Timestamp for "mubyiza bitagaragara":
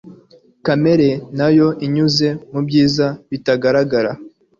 2.51-4.11